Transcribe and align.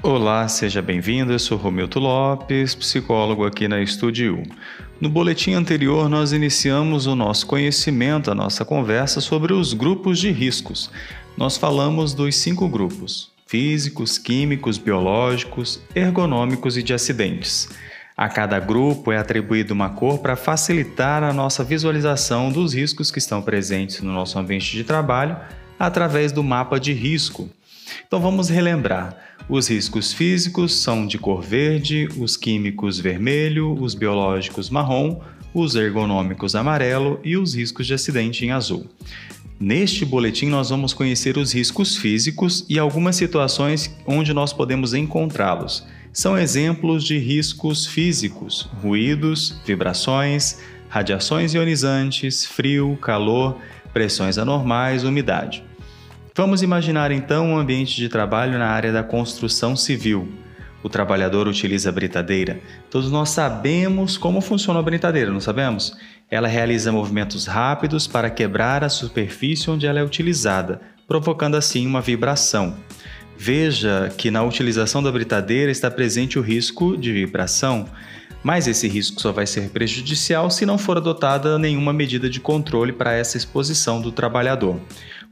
Olá, 0.00 0.46
seja 0.46 0.80
bem-vindo. 0.80 1.32
Eu 1.32 1.40
sou 1.40 1.58
Romildo 1.58 1.98
Lopes, 1.98 2.72
psicólogo 2.72 3.44
aqui 3.44 3.66
na 3.66 3.82
Estúdio. 3.82 4.44
No 5.00 5.08
boletim 5.08 5.54
anterior, 5.54 6.08
nós 6.08 6.32
iniciamos 6.32 7.08
o 7.08 7.16
nosso 7.16 7.44
conhecimento, 7.48 8.30
a 8.30 8.34
nossa 8.34 8.64
conversa 8.64 9.20
sobre 9.20 9.52
os 9.52 9.72
grupos 9.72 10.20
de 10.20 10.30
riscos. 10.30 10.88
Nós 11.36 11.56
falamos 11.56 12.14
dos 12.14 12.36
cinco 12.36 12.68
grupos: 12.68 13.32
físicos, 13.44 14.18
químicos, 14.18 14.78
biológicos, 14.78 15.82
ergonômicos 15.92 16.76
e 16.76 16.82
de 16.84 16.94
acidentes. 16.94 17.68
A 18.16 18.28
cada 18.28 18.60
grupo 18.60 19.10
é 19.10 19.18
atribuída 19.18 19.74
uma 19.74 19.90
cor 19.90 20.20
para 20.20 20.36
facilitar 20.36 21.24
a 21.24 21.32
nossa 21.32 21.64
visualização 21.64 22.52
dos 22.52 22.72
riscos 22.72 23.10
que 23.10 23.18
estão 23.18 23.42
presentes 23.42 24.00
no 24.00 24.12
nosso 24.12 24.38
ambiente 24.38 24.70
de 24.76 24.84
trabalho 24.84 25.36
através 25.78 26.32
do 26.32 26.42
mapa 26.42 26.78
de 26.78 26.92
risco. 26.92 27.48
Então 28.06 28.20
vamos 28.20 28.48
relembrar. 28.48 29.16
Os 29.48 29.68
riscos 29.68 30.12
físicos 30.12 30.74
são 30.74 31.06
de 31.06 31.18
cor 31.18 31.42
verde, 31.42 32.08
os 32.18 32.36
químicos 32.36 32.98
vermelho, 32.98 33.72
os 33.80 33.94
biológicos 33.94 34.68
marrom, 34.68 35.20
os 35.54 35.74
ergonômicos 35.74 36.54
amarelo 36.54 37.20
e 37.24 37.36
os 37.36 37.54
riscos 37.54 37.86
de 37.86 37.94
acidente 37.94 38.44
em 38.44 38.50
azul. 38.50 38.86
Neste 39.60 40.04
boletim, 40.04 40.46
nós 40.46 40.70
vamos 40.70 40.92
conhecer 40.92 41.36
os 41.36 41.52
riscos 41.52 41.96
físicos 41.96 42.64
e 42.68 42.78
algumas 42.78 43.16
situações 43.16 43.92
onde 44.06 44.32
nós 44.32 44.52
podemos 44.52 44.94
encontrá-los. 44.94 45.84
São 46.12 46.38
exemplos 46.38 47.02
de 47.02 47.18
riscos 47.18 47.86
físicos: 47.86 48.68
ruídos, 48.80 49.60
vibrações, 49.66 50.58
radiações 50.88 51.54
ionizantes, 51.54 52.46
frio, 52.46 52.96
calor, 53.02 53.56
pressões 53.92 54.38
anormais, 54.38 55.02
umidade. 55.04 55.67
Vamos 56.38 56.62
imaginar 56.62 57.10
então 57.10 57.48
um 57.48 57.58
ambiente 57.58 57.96
de 57.96 58.08
trabalho 58.08 58.60
na 58.60 58.68
área 58.68 58.92
da 58.92 59.02
construção 59.02 59.74
civil. 59.74 60.28
O 60.84 60.88
trabalhador 60.88 61.48
utiliza 61.48 61.88
a 61.88 61.92
britadeira. 61.92 62.60
Todos 62.88 63.10
nós 63.10 63.30
sabemos 63.30 64.16
como 64.16 64.40
funciona 64.40 64.78
a 64.78 64.82
britadeira, 64.82 65.32
não 65.32 65.40
sabemos? 65.40 65.96
Ela 66.30 66.46
realiza 66.46 66.92
movimentos 66.92 67.46
rápidos 67.46 68.06
para 68.06 68.30
quebrar 68.30 68.84
a 68.84 68.88
superfície 68.88 69.68
onde 69.68 69.84
ela 69.84 69.98
é 69.98 70.04
utilizada, 70.04 70.80
provocando 71.08 71.56
assim 71.56 71.84
uma 71.84 72.00
vibração. 72.00 72.76
Veja 73.36 74.08
que 74.16 74.30
na 74.30 74.44
utilização 74.44 75.02
da 75.02 75.10
britadeira 75.10 75.72
está 75.72 75.90
presente 75.90 76.38
o 76.38 76.42
risco 76.42 76.96
de 76.96 77.12
vibração, 77.12 77.84
mas 78.44 78.68
esse 78.68 78.86
risco 78.86 79.20
só 79.20 79.32
vai 79.32 79.44
ser 79.44 79.70
prejudicial 79.70 80.52
se 80.52 80.64
não 80.64 80.78
for 80.78 80.98
adotada 80.98 81.58
nenhuma 81.58 81.92
medida 81.92 82.30
de 82.30 82.38
controle 82.38 82.92
para 82.92 83.12
essa 83.12 83.36
exposição 83.36 84.00
do 84.00 84.12
trabalhador 84.12 84.80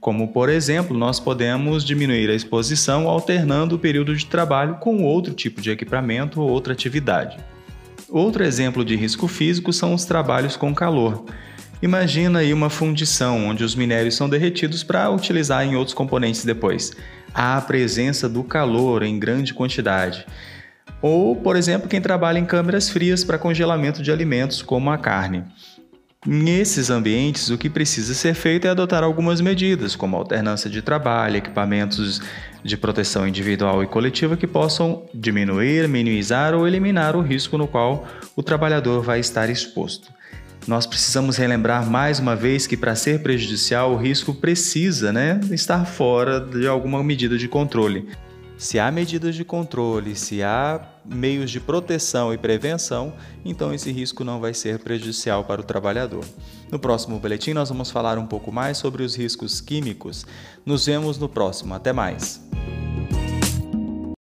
como 0.00 0.28
por 0.28 0.48
exemplo, 0.48 0.96
nós 0.96 1.18
podemos 1.18 1.84
diminuir 1.84 2.30
a 2.30 2.34
exposição 2.34 3.08
alternando 3.08 3.76
o 3.76 3.78
período 3.78 4.14
de 4.14 4.26
trabalho 4.26 4.76
com 4.76 5.02
outro 5.02 5.34
tipo 5.34 5.60
de 5.60 5.70
equipamento 5.70 6.40
ou 6.40 6.48
outra 6.48 6.72
atividade. 6.72 7.36
Outro 8.08 8.44
exemplo 8.44 8.84
de 8.84 8.94
risco 8.94 9.26
físico 9.26 9.72
são 9.72 9.92
os 9.92 10.04
trabalhos 10.04 10.56
com 10.56 10.74
calor. 10.74 11.24
Imagina 11.82 12.38
aí 12.38 12.54
uma 12.54 12.70
fundição 12.70 13.46
onde 13.46 13.62
os 13.62 13.74
minérios 13.74 14.14
são 14.14 14.28
derretidos 14.28 14.82
para 14.82 15.10
utilizar 15.10 15.64
em 15.64 15.76
outros 15.76 15.94
componentes 15.94 16.44
depois. 16.44 16.92
Há 17.34 17.58
a 17.58 17.60
presença 17.60 18.28
do 18.28 18.42
calor 18.42 19.02
em 19.02 19.18
grande 19.18 19.52
quantidade. 19.52 20.24
Ou, 21.02 21.36
por 21.36 21.56
exemplo, 21.56 21.88
quem 21.88 22.00
trabalha 22.00 22.38
em 22.38 22.46
câmeras 22.46 22.88
frias 22.88 23.22
para 23.22 23.38
congelamento 23.38 24.02
de 24.02 24.10
alimentos, 24.10 24.62
como 24.62 24.90
a 24.90 24.96
carne. 24.96 25.44
Nesses 26.26 26.90
ambientes, 26.90 27.50
o 27.50 27.56
que 27.56 27.70
precisa 27.70 28.12
ser 28.12 28.34
feito 28.34 28.66
é 28.66 28.70
adotar 28.70 29.04
algumas 29.04 29.40
medidas, 29.40 29.94
como 29.94 30.16
alternância 30.16 30.68
de 30.68 30.82
trabalho, 30.82 31.36
equipamentos 31.36 32.20
de 32.64 32.76
proteção 32.76 33.28
individual 33.28 33.80
e 33.84 33.86
coletiva 33.86 34.36
que 34.36 34.46
possam 34.46 35.04
diminuir, 35.14 35.86
minimizar 35.86 36.52
ou 36.52 36.66
eliminar 36.66 37.14
o 37.14 37.22
risco 37.22 37.56
no 37.56 37.68
qual 37.68 38.08
o 38.34 38.42
trabalhador 38.42 39.02
vai 39.02 39.20
estar 39.20 39.48
exposto. 39.48 40.12
Nós 40.66 40.84
precisamos 40.84 41.36
relembrar 41.36 41.88
mais 41.88 42.18
uma 42.18 42.34
vez 42.34 42.66
que 42.66 42.76
para 42.76 42.96
ser 42.96 43.22
prejudicial 43.22 43.92
o 43.92 43.96
risco 43.96 44.34
precisa 44.34 45.12
né, 45.12 45.38
estar 45.52 45.84
fora 45.84 46.40
de 46.40 46.66
alguma 46.66 47.04
medida 47.04 47.38
de 47.38 47.46
controle. 47.46 48.08
Se 48.58 48.78
há 48.78 48.90
medidas 48.90 49.34
de 49.34 49.44
controle, 49.44 50.16
se 50.16 50.42
há 50.42 50.80
meios 51.04 51.50
de 51.50 51.60
proteção 51.60 52.32
e 52.32 52.38
prevenção, 52.38 53.12
então 53.44 53.72
esse 53.72 53.92
risco 53.92 54.24
não 54.24 54.40
vai 54.40 54.54
ser 54.54 54.78
prejudicial 54.78 55.44
para 55.44 55.60
o 55.60 55.64
trabalhador. 55.64 56.24
No 56.70 56.78
próximo 56.78 57.18
boletim, 57.18 57.52
nós 57.52 57.68
vamos 57.68 57.90
falar 57.90 58.18
um 58.18 58.26
pouco 58.26 58.50
mais 58.50 58.78
sobre 58.78 59.02
os 59.02 59.14
riscos 59.14 59.60
químicos. 59.60 60.24
Nos 60.64 60.86
vemos 60.86 61.18
no 61.18 61.28
próximo. 61.28 61.74
Até 61.74 61.92
mais! 61.92 62.45